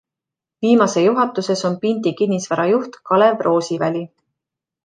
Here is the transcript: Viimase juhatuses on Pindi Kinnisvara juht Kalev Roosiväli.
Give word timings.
Viimase 0.65 1.03
juhatuses 1.07 1.61
on 1.69 1.77
Pindi 1.83 2.15
Kinnisvara 2.23 2.67
juht 2.73 3.01
Kalev 3.11 3.47
Roosiväli. 3.49 4.03